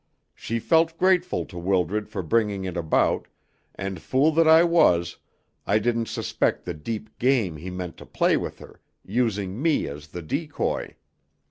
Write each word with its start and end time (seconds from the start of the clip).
She 0.33 0.57
felt 0.57 0.97
grateful 0.97 1.45
to 1.45 1.59
Wildred 1.59 2.09
for 2.09 2.23
bringing 2.23 2.65
it 2.65 2.75
about, 2.75 3.27
and 3.75 4.01
fool 4.01 4.31
that 4.31 4.47
I 4.47 4.63
was, 4.63 5.17
I 5.67 5.77
didn't 5.77 6.07
suspect 6.07 6.65
the 6.65 6.73
deep 6.73 7.15
game 7.19 7.57
he 7.57 7.69
meant 7.69 7.97
to 7.97 8.07
play 8.07 8.35
with 8.35 8.57
her, 8.57 8.81
using 9.05 9.61
me 9.61 9.87
as 9.87 10.07
the 10.07 10.23
decoy. 10.23 10.95